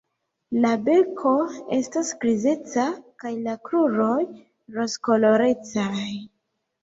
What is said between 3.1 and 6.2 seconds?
kaj la kruroj rozkolorecaj.